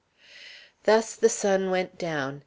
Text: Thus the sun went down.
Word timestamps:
Thus 0.85 1.15
the 1.15 1.29
sun 1.29 1.69
went 1.69 1.99
down. 1.99 2.39